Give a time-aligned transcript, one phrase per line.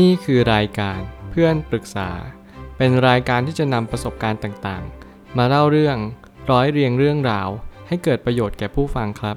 [0.00, 2.10] นี่คือรายการเพื่อนปรึกษา
[2.76, 5.96] เป็นรายการที่จะนำประสบการณ์ต่างๆ มาเล่าเรื่อง
[6.50, 7.48] ร้อยเรียงเรื่องราว
[7.88, 9.36] ให้เกิดประโยชน์แก่ผู้ฟังครับ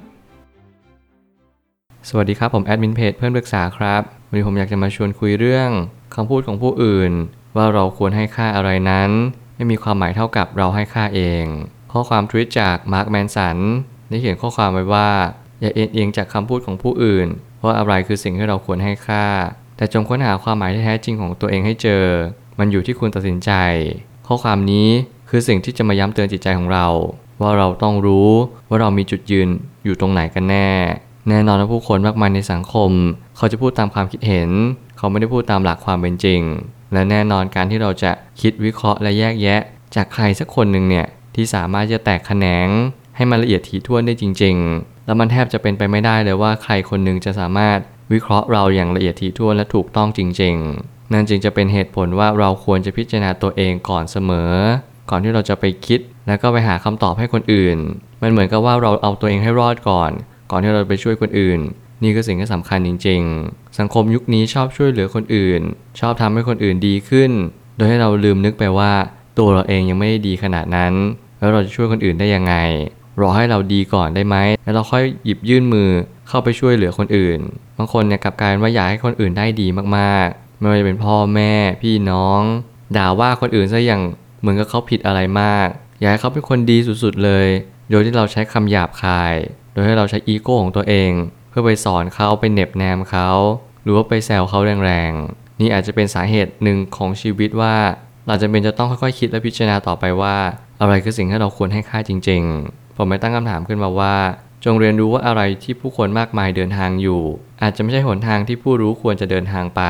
[2.08, 5.70] สวัสดีครับผมแอดมินเพจเพื่อนปรึกษาครับวันนี้ผมอยากจะมาชวนคุยเรื่อง
[6.14, 7.12] คำพูดของผู้อื่น
[7.56, 9.10] ว่าเราควรให้ค่าอะไรนั้น
[9.56, 11.44] ไม่มีความหมายเท่ากับเราให้ค่าเอง
[11.92, 13.56] ข้อความทวีตจากมาร์คแมนสัน
[14.08, 15.10] ได้เขียนข้อความไว้ว่า
[15.60, 17.28] อย่าเอ็นเอียงจากคำพูดของผู้อื่น
[17.64, 19.26] ว่าอะไรคือสิ่งที่เราควรให้ค่า
[19.76, 22.02] แต่จงค้นหาความหมายที่แท้จริงของตัวเองให้เจอ
[22.58, 23.50] มันอยู่ที่คุณตัดสินใจ
[24.26, 24.88] ข้อความนี้
[25.28, 26.86] คือสิ่งที่จะมาย้ำเตือนจิตใจของเรา
[27.40, 28.30] ว่าเราต้องรู้
[28.68, 29.48] ว่าเรามีจุดยืน
[29.84, 30.68] อยู่ตรงไหนกันแน่
[31.28, 32.90] แน่นอนว่าผู้คนมากมายในสังคม
[33.36, 34.50] เขาจะพูดตามความคิดเห็น
[34.96, 36.40] เขาไม่ได้พูดตามหลักความเป็นจริง
[36.92, 39.60] และแน่นอนการที่เราจะคิดวิเคราะห์และแยกแยะ
[39.94, 42.68] จากใครสักคนหนึ่งเนี่ยที่สามารถจะแตกแขนง
[43.16, 47.78] ให้มันละเอียดถี่ถ้วนได้จริง ๆ แล้วมันแทบจะเป็นไปไม่ได้เลยว่าใครคนหนึ่งจะสามารถ
[48.12, 54.52] วิเคราะห์เราอย่างละเอียดถี่ถ้วนและถูกต้องจริง ๆ นั่นจึงจะเป็นเหตุผลว่าเราควรจะพิจารณาตัวเองก่อนเสมอ
[55.10, 57.78] ก่อนที่เราจะไปคิด แล้วก็ไปหาคำตอบให้คนอื่น
[58.22, 60.10] มันเหมือนกับว่าเราเอาตัวเองให้รอดก่อน
[60.50, 61.60] ก่อนที่เราไปช่วยคนอื่น
[62.02, 65.60] นี่คือสิ่งที่สำคัญจริง ๆ สังคมยุคนี้ชอบช่วยเหลือคนอื่น
[66.00, 67.30] ชอบทำให้คนอื่นดีขึ้น
[67.76, 68.92] โดยให้เราลืมนึกไปว่า
[69.38, 70.92] ตัวเราเองยังไม่ได้ดีขนาดนั้น
[71.38, 72.54] แล้วเราจะช่วยคนอื่นได้ยังไง
[73.20, 75.90] รอให้เราดีก่อนได้ไหมแล้วเราค่อยหยิบยื่นมือ
[76.28, 77.38] เข้าไปช่วยเหลือคนอื่น
[77.78, 82.40] บางคนเนี่ยกลับกลายว่าอยากให้คนอื่นได้ดีมากๆ ไม่ว่าจะเป็นพ่อแม่ พี่น้อง
[82.96, 84.02] ด่าว่าคนอื่นซะอย่าง
[84.40, 85.66] เหมือนกับเขาผิดอะไรมาก
[86.00, 87.46] อยากให้เขาเป็นคนดีสุดๆเลย
[87.90, 89.34] โดยที่เราใช้คำหยาบคาย
[89.72, 91.10] โดยให้เราใช้อีโก้ของตัวเอง
[91.50, 93.30] เพื่อไปสอนเขาไปเหน็บแนมเขา
[93.82, 97.76] หรือว่าไปแซวเขาแรงๆ นี่อาจจะเป็นสาเหตุหนึ่งของชีวิตว่า
[98.26, 100.36] เราจะเป็นจะต้องค่อยๆคิดและพิจารณาต่อไปว่า
[100.80, 102.42] อะไรคือสิ่งที่เราควรให้ค่าจริง
[102.72, 104.16] ๆ ผมไม่ตั้งคำถามขึ้นมาว่า
[104.64, 107.22] จงเรียนรู้ว่าอะไรที่ผู้คนมากมายเดินทางอยู่
[107.62, 109.82] อาจจะไม่ใช่หนทางที่ผู้รู้ควรจะเดินทางไป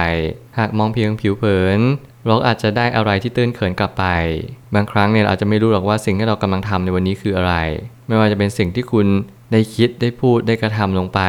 [0.58, 1.80] หากมองเพียงผิวเผิน
[2.26, 4.04] เราอาจจะได้อะไรที่ตื้นเขินกลับไป
[4.74, 7.54] บางครั้งเนี่ยเราอาจจะไม่รู้หรอกว่าสิ่งที่เรากำลังทำในวันนี้คืออะไร
[8.08, 9.06] ไม่ว่าจะเป็นสิ่งที่คุณ
[9.52, 11.20] ได้คิดได้พูดได้กระทำลงไป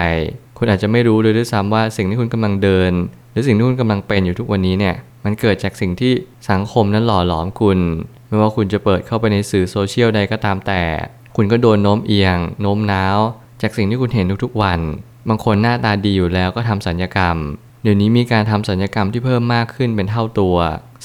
[0.58, 2.92] คุณอาจจะไม่รู้เลยด้วยซ้ำว่าสิ่งที่คุณกำลังเดิน
[3.32, 4.96] หรือสิ่งที่คุณกำลังเป็นอยู่ทุกวันนี้เนี่ย
[5.26, 6.14] มันเกิดจากสิ่งที่
[6.52, 7.80] สังคมนั้นหล่อหลอมคุณ
[8.28, 10.82] ไม่ว่าคุณจะเปิดเข้าไปในสื่อโซเชียลใดก็ตามแต่
[11.40, 13.20] คุณก็โดนโน้มเอียง โน้มน้าว
[13.62, 14.80] จากสิ่งที่คุณเห็นทุกๆวัน
[15.30, 17.38] บางคนหน้าตาดีอยู่แล้วก็ทำสัญญกรรม
[17.84, 20.56] เดี๋ยวนี้มีการทำสัญญกรรมที่เพิ่มมากขึ้นเป็นเท่าตัว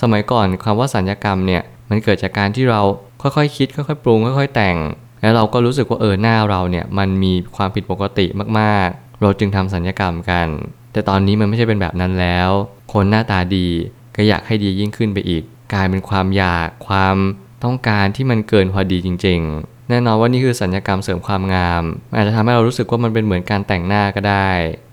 [0.01, 2.81] สมัยก่อนคำว่าสัญญกรรมเนี่ยมันเกิดจากการที่เรา
[3.23, 4.77] ค่อยๆคคิดค่อยๆปรุงค่อยๆ แต่ง
[5.21, 8.27] แล้วเราก็รู้สึกว่าเออหน้าเราเนี่ยมันมีความผิดปกติ
[8.59, 10.49] มากๆ เราจึงทำสัญญกรรมกัน
[10.93, 12.51] แต่ตอนนี้มันไม่ใช่เป็นแบบนั้นแล้ว
[12.93, 13.69] คนหน้าตาดี
[14.17, 15.43] ก็อยากให้ดียิ่งขึ้นไปอีก
[15.73, 17.17] กลายเป็นความอยากความ
[17.65, 21.83] ต้องการที่มันเกินพอดีจริง ๆ แน่นอนว่านี่คือสัญญกรรมเสริมความงาม
[22.15, 24.51] อาจจะทำให้เรารู้สึกว่ามันเป็นเหมือนการแต่งหน้าก็ได้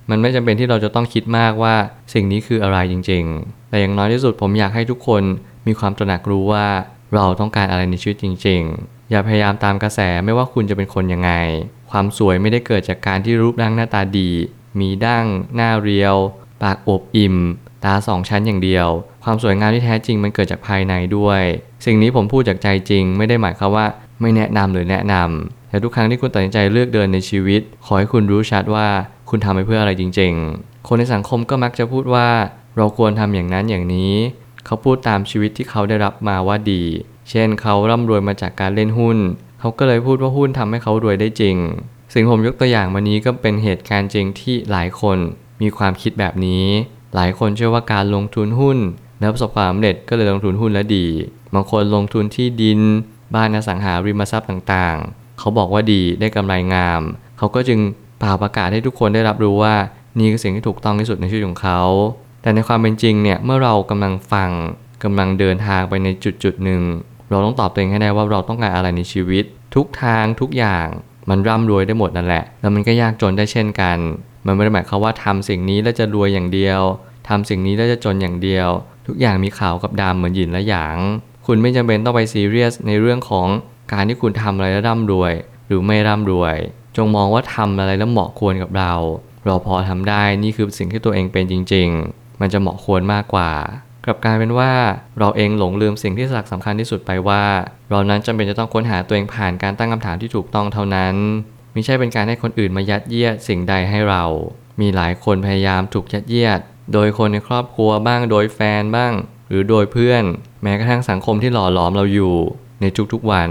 [0.10, 1.76] มันไม่จำเป็นที่เราจะต้องคิดมากว่า
[2.14, 5.24] สิ่งนี้คืออะไรจริง ๆ แต่อย่างน้อยที่สุดผมอยากให้ทุกคน
[5.68, 6.68] มีความตระหนักรู้ว่า
[7.16, 11.32] เราต้องการอะไรในชีวิตจริง ๆ อย่าพยายามตามกระแสไม่ว่าคุณจะเป็นคนยังไง
[11.92, 14.32] ความสวยไม่ได้เกิดจากการที่รูปร่างหน้าตาดี
[14.80, 16.16] มีดั้ง หน้าเรียว
[16.64, 17.38] ปากอบอิ่ม
[17.86, 18.88] ตาสองชั้นอย่างเดียว
[19.24, 21.42] ความสวยงามที่แท้จริงมันเกิดจากภายในด้วย
[21.86, 23.86] สิ่งนี้ผมพูดจากใจจริง ไม่ได้หมายความว่า
[24.22, 28.88] ไม่แนะนำหรือแนะนำแต่ทุกครั้งที่คุณตัดสินใจเลือกเดินในชีวิต ขอให้คุณรู้ชัดว่า
[29.30, 32.28] คุณทำไปเพื่ออะไรจริง ๆ คนในสังคมก็มักจะพูดว่า
[32.78, 34.14] เราควรทำอย่างนั้นอย่างนี้
[34.66, 36.84] เขาพูดตามชีวิตที่เขาได้รับมาว่าดี
[37.30, 39.18] เช่นเขาร่ำรวยมาจากการเล่นหุ้น
[39.60, 41.58] เขาก็เลยพูดว่าหุ้นทำให้เขารวยได้จริง
[42.14, 45.18] สิ่งผมยกตัวอย่างมานี้ก็เป็นเหตุการณ์จริงที่หลายคน
[45.62, 46.66] มีความคิดแบบนี้
[47.16, 48.78] หลายคนเชื่อว่าการลงทุนหุ้น
[49.20, 51.06] แล้วประสบความสำเร็จก็เลยลงทุนหุ้นแล้วดี
[51.54, 52.80] บางคนลงทุนที่ดิน
[53.36, 57.02] บ้านอสังหาริมทรัพย์ต่างๆ เขาบอกว่าดีได้กำไรงาม
[57.38, 57.80] เขาก็จึง
[58.20, 59.76] เป่าประกาศให้ทุกคนได้รับรู้ว่า
[60.20, 61.82] นี่คือสิ่งที่ถูกต้องที่สุดในชีวิตของเขา
[62.42, 64.50] แต่ในความเป็นจริงเนี่ยเมื่อเรากำลังฟัง
[65.04, 66.82] กำลังเดินทางไปในจุดจุดหนึ่ง
[67.30, 69.44] เราต้องตอบตัวเองให้ได้ว่าเราต้องการอะไรในชีวิต
[69.76, 70.88] ทุกทางทุกอย่าง
[71.30, 73.98] มันร่ำรวยได้หมดนั่นแหละ แล้วมันก็ยากจนได้เช่นกัน
[74.46, 76.82] มันไม่ได้หมายความว่าทำสิ่งนี้แล้วจะรวยอย่างเดียว
[77.30, 78.70] ทำสิ่งนี้แล้วจะจนอย่างเดียว
[79.08, 80.98] ทุกอย่างมีขาวกับดำเหมือนหยินและหยาง
[81.52, 83.48] คุณไม่จำเป็นต้องไปซีเรียสในเรื่องของ
[83.94, 85.34] การที่คุณทำอะไรแล้วร่ำรวย
[85.68, 86.56] หรือไม่ร่ำรวย
[86.98, 88.94] จงมองว่าทำอะไรแล้วเหมาะควรกับเรา
[89.46, 93.52] เราพอทำได้นี่คือสิ่งที่ตัวเองเป็นจริง ๆ มันจะเหมาะควรมากกว่า
[94.06, 94.72] กลับกลายเป็นว่า
[95.20, 97.44] เราเองหลงลืมสิ่งที่สักสำคัญที่สุดไปว่า
[97.90, 101.16] เรานั้นจำเป็นจะต้องค้นหาตัวเองผ่านการตั้งคำถามที่ถูกต้องเท่านั้น
[101.74, 104.24] ไม่ใช่เป็นการให้คนอื่นมายัดเยียดสิ่งใดให้เรา
[104.82, 106.60] มีหลายคนพยายามถูกยัดเยียด
[106.94, 109.14] โดยคนในครอบครัวบ้างโดยแฟนบ้าง
[109.50, 110.24] หรือโดยเพื่อน
[110.64, 112.36] แม้กระทั่งสังคมที่หล่อหลอมเราอยู่
[112.82, 113.50] ในทุกๆวัน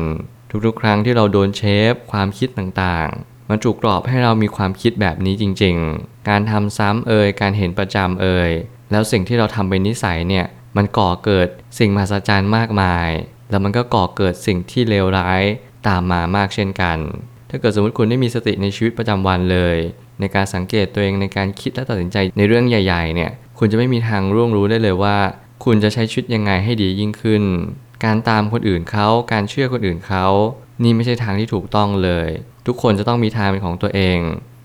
[0.66, 8.50] ทุกๆ ครั้งที่เราโดนเชฟ ความคิดต่างๆ มันจุกกรอบให้เรามีความคิดแบบนี้จริง ๆ การทำซ้ำเอ่ยการเห็นประจำเอ่ย
[8.90, 10.46] แล้วสิ่งที่เราทำเป็นนิสัยเนี่ย
[10.76, 11.48] มันก่อเกิด
[11.78, 13.08] สิ่งมหัศจรรย์มากมาย
[13.50, 15.42] แล้วมันก็ก่อเกิดสิ่งที่เลวร้าย
[15.88, 16.98] ตามมามากเช่นกัน
[17.50, 19.76] ถ้าเกิดสมมติคุณได้มีสติในชีวิตประจำวันเลย
[20.20, 25.16] ในการสังเกตตัวเองในการคิดและตัดสินใจในเรื่องใหญ่ ๆ เนี่ย คุณจะไม่มีทางร่วงรู้ได้เลยว่า
[25.70, 27.42] คุณจะใช้ชีวิตยังไงให้ดียิ่งขึ้น
[28.04, 30.26] การตามคนอื่นเขาการเชื่อคนอื่นเขา
[30.82, 32.28] นี่ไม่ใช่ทางที่ถูกต้องเลย
[32.66, 34.18] ทุกคนจะต้องมีทางเป็นของตัวเอง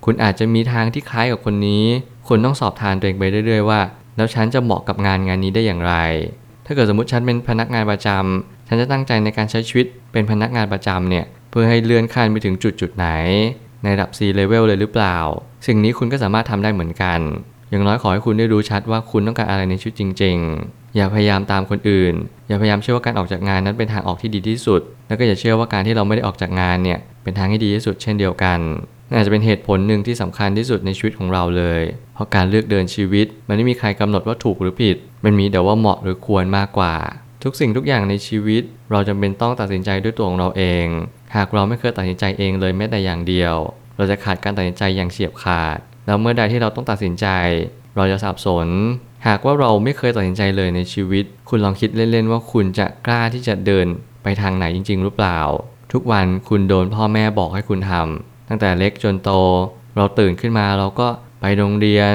[0.06, 1.86] คุณอาจจะมีทางที่คล้ายกับคนนี้
[2.28, 3.80] คุณต้องสอบทานตัวเองไปเรื่อยๆว่า
[4.18, 5.94] แล้วฉันจะเหมาะกับงานงานนี้ได้อย่างไร
[6.66, 13.08] ถ้าเกิดสมมติฉันเป็นพนักงานประจำฉันจะตั้งใจในการใช้ชีวิตเป็นพนักงานประจำเนี่ย เพื่อให้เลื่อนขั้นไปถึงจุดจุดไหน
[13.84, 15.18] ในระดับ C level เลยหรือเปล่า
[15.68, 17.22] สิ่งนี้คุณก็สามารถทำได้เหมือนกัน
[17.74, 22.14] อย่างน้อยขอให้คุณได้รู้ชัดว่าคุณต้องการอะไรในชีวิตจริง ๆ อย่าพยายามตามคนอื่น
[22.48, 28.60] อย่าพยายามเชื่อว่าการออกจากงานนั้นเป็นทางออกที่ดีที่สุด แล้วก็อย่าเชื่อว่าการที่เราไม่ได้ออกจากงานเนี่ยเป็นทางที่ดีที่สุดเช่นเดียวกัน
[29.12, 31.82] น่าจะเป็นเหตุผลหนึ่งที่สำคัญที่สุดในชีวิตของเราเลย
[32.14, 36.96] เพราะการเลือกเดินชีวิต มันไม่มีใครกำหนดว่าถูกหรือผิด มันมีแต่ว่าเหมาะหรือควรมากกว่า
[37.44, 40.86] ทุกสิ่งทุกอย่างในชีวิต เราจำเป็นต้องตัดสินใจด้วยตัวของเราเอง
[41.36, 43.56] หากเราไม่เคยตัดสินใจเองเลยแม้แต่อย่างเดียว
[43.98, 47.28] เราจะขาดการตัดสินใจอย่างเฉียบขาด แล้วเมื่อใดที่เราต้องตัดสินใจ
[47.96, 48.68] เราจะสับสน
[49.28, 53.88] หากว่าเราไม่เคยตัดสินใจเลยในชีวิต คุณลองคิดเล่นๆว่าคุณจะกล้าที่จะเดิน
[54.24, 55.40] ไปทางไหนจริง ๆ หรือเปล่า
[55.94, 59.32] ทุกวันคุณโดนพ่อแม่บอกให้คุณทำตั้งแต่เล็กจนโต
[59.98, 61.08] เราตื่นขึ้นมาเราก็
[61.42, 62.14] ไปโรงเรียน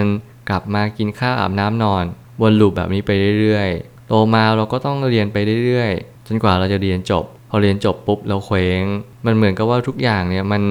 [0.51, 2.05] กลับมากินข้าวอาบน้ำนอน
[2.43, 5.37] วนลูปแบบนี้ไปเรื่อยๆ โตมาเราก็ต้องเรียนไป
[5.67, 8.85] เรื่อยๆ จนกว่าเราจะเรียนจบ พอเรียนจบปุ๊บเราเคว้ง
[9.27, 10.63] มันเหมือนกับว่าทุกอย่างเนี่ยมัน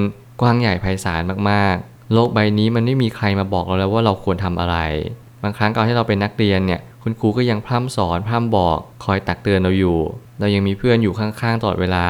[0.41, 4.77] กว้างใหญ่ไพศาลมากๆ โลกใบนี้มันไม่มีใครมาบอกเราแล้วว่าเราควรทำอะไร
[5.43, 9.99] บางครั้งก่อนที่เราเป็นนักเรียนเนี่ย คุณครูก็ยังพร่ำสอนพร่ำบอกคอยตักเตือนเราอยู่
[10.39, 12.07] เรายังมีเพื่อนอยู่ข้างๆตลอดเวลา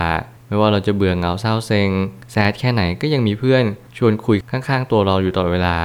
[0.47, 1.89] ไม่ว่าเราจะเบื่อเหงาเศร้าเซ็ง
[2.31, 3.63] แซดแค่ไหนก็ยังมีเพื่อน
[3.97, 5.77] ชวนคุยข้างๆ ตัวเราอยู่ตลอดเวลา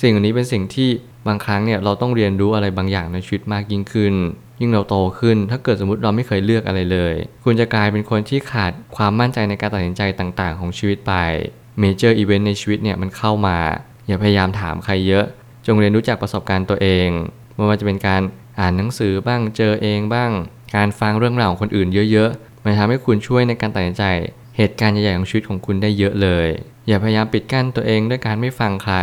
[0.00, 0.88] สิ่งเหล่านี้เป็นสิ่งที่
[1.28, 4.14] บางครั้งเนี่ยเราต้องเรียนรู้อะไรบางอย่างในชีวิตมากยิ่งขึ้น
[4.60, 7.14] ยิ่งเราโตขึ้น ถ้าเกิดสมมติเราไม่เคยเลือกอะไรเลย
[7.44, 11.14] คุณจะกลายเป็นคนที่ขาดความมั่นใจในการตัดสินใจต่างๆ ของชีวิตไป
[11.78, 13.58] major event ในชีวิตเนี่ยมันเข้ามา
[14.06, 15.24] อย่าพยายามถามใครเยอะ
[15.66, 17.08] จงเรียนรู้จากประสบการณ์ตัวเอง
[17.56, 18.22] ไม่ว่าจะเป็นการ
[18.60, 20.30] อ่านหนังสือบ้างเจอเองบ้าง
[20.76, 24.04] การฟังเรื่องราวของคนอื่นเยอะๆมันทำให้คุณช่วยในการตัดสินใจ
[24.56, 26.48] เหตุการณ์ใหญ่ๆของชีวิตของคุณได้เยอะเลย
[26.88, 28.96] อย่าพยายามปิดกั้นตัวเองด้วยการไม่ฟังใคร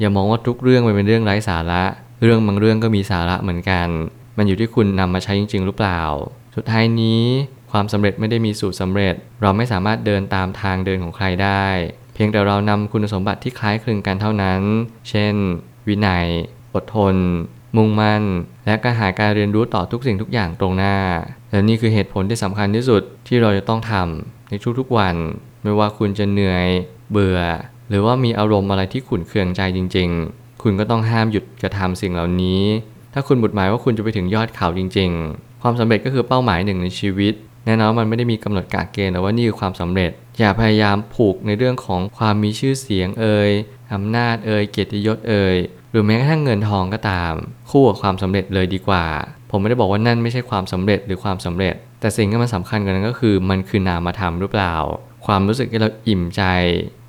[0.00, 1.84] อย่ามองว่าทุกเรื่องมันเป็นเรื่องไร้สาระ
[2.22, 3.88] เรื่องบางเรื่องก็มีสาระเหมือนกัน
[4.36, 6.00] มันอยู่ที่คุณนำมาใช้จริง ๆ หรือเปล่า
[6.56, 7.22] สุดท้ายนี้
[7.72, 11.66] ความสำเร็จไม่ได้มีสูตรสำเร็จ เราไม่สามารถเดินตามทางเดินของใครได้
[12.16, 14.60] เพียงแต่เรานำคุณสมบัติที่คล้ายคลึงกันเท่านั้น
[15.08, 15.34] เช่น
[15.88, 16.26] วินัย
[16.74, 17.16] อดทน
[17.76, 18.22] มุ่งมั่น
[18.66, 20.96] และการหาการเรียนรู้ต่อทุกสิ่งทุกอย่างตรงหน้า
[21.50, 25.16] และนี่คือเหตุผลที่สำคัญที่สุดที่เราจะต้องทำในทุกๆวัน
[25.62, 26.66] ไม่ว่าคุณจะเหนื่อย
[27.10, 27.40] เบื่อ
[27.88, 32.62] หรือว่ามีอารมณ์อะไรที่ขุ่นเคืองใจจริง ๆ คุณก็ต้องห้ามหยุดกระทำสิ่งเหล่านี้
[33.14, 37.34] ถ้าคุณบุดหมายว่าคุณจะไปถึงยอดเขาจริง ๆ ความสำเร็จก็คือเป้าหมายหนึ่งในชีวิต
[37.66, 43.50] แน่นอนมันไม่ได้มีกำหนดกะเกณฑ์แต่ว่านี่คือความสำเร็จ อย่าพยายามผูกในเรื่องของความมีชื่อเสียงเอ่ย
[43.94, 45.56] อำนาจเอ่ยเกียรติยศเอ่ย
[45.90, 47.32] หรือแม้กระทั่งเงินทองก็ตาม
[47.70, 49.04] คู่กับความสำเร็จเลยดีกว่า
[49.50, 54.74] ผมไม่ได้บอกว่านั่นไม่ใช่ความสำเร็จหรือความสำเร็จ แต่สิ่งที่มันสำคัญกว่านั้นก็คือ มันคือนามธรรมหรือเปล่า
[55.26, 56.42] ความรู้สึกที่เราอิ่มใจ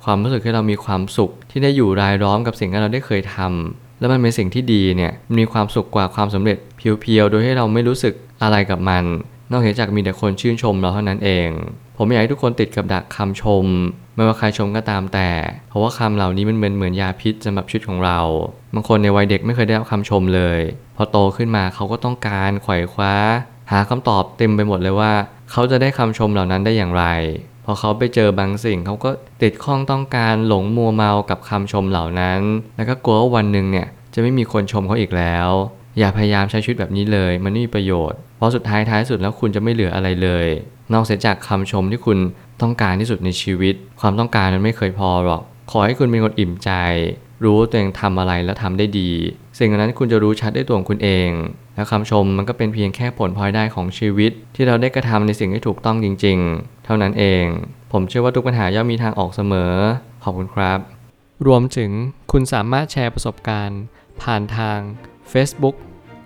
[0.04, 9.04] ความรู้สึกที่เรามีความสุข ที่ได้อยู่รายล้อมกับสิ่งที่เราได้เคยทำแล้วมันเป็นสิ่งที่ดีเนี่ยมีความสุขกว่าความสำเร็จเพียวๆ โดยให้เราไม่รู้สึกอะไรกับมัน
[9.52, 11.48] นอกจากมีแต่คนชื่นชมเราเท่านั้นเอง
[11.96, 13.64] ผมอยากให้ทุกคนติดกับดักคำชม
[14.14, 15.30] ไม่ว่าใครชมก็ตามแต่
[15.68, 18.18] เพราะว่าคำเหล่านี้มันเหมือนเหมือนยาพิษสำหรับชีวิตของเรา
[18.74, 20.60] บางคนในวัยเด็กไม่เคยได้รับคำชมเลย
[20.96, 23.14] พอโตขึ้นมาเขาก็ต้องการไขว่คว้า
[23.70, 25.12] หาคำตอบเต็มไปหมดเลยว่า
[25.50, 27.04] เขาจะได้คำชมเหล่านั้นได้อย่างไร
[27.64, 29.10] พอเขาไปเจอบางสิ่งเขาก็
[29.42, 32.40] ติดข้องต้องการหลงมัวเมากับคำชมเหล่านั้น
[32.76, 35.48] แล้วก็กลัวว่าวันหนึ่งเนี่ยจะไม่มีคนชมเขาอีกแล้ว
[35.98, 40.46] อย่าพยายามใช้ชีวิตแบบนี้เลย มันไม่มีประโยชน์ เพราะสุดท้ายท้ายสุดแล้วคุณจะไม่เหลืออะไรเลย
[40.92, 42.18] นอกเสียจากคำชมที่คุณ
[42.62, 46.70] ต้องการที่สุดในชีวิต ความต้องการมันไม่เคยพอหรอก ขอให้คุณเป็นคนอิ่มใจ
[47.44, 49.10] รู้ตัวเองทำอะไรแล้วทำได้ดี
[49.58, 51.30] สิ่งนั้นคุณจะรู้ชัดได้ตัวของคุณเอง
[51.74, 57.44] แล้วคำชมมันก็เป็นเพียงแค่ผลพลอยได้ของชีวิต ที่เราได้กระทำในสิ่งที่ถูกต้องจริง ๆ เท่านั้นเอง
[57.92, 59.72] ผมเชื่อว่าทุกปัญหาย่อมมีทางออกเสมอ
[60.24, 60.78] ขอบคุณครับ
[61.46, 61.90] รวมถึง
[62.32, 63.80] คุณสามารถแชร์ประสบการณ์
[64.22, 64.78] ผ่านทาง
[65.32, 65.76] Facebook